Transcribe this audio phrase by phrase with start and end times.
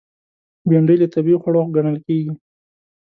[0.69, 2.33] بېنډۍ له طبیعي خوړو ګڼل کېږي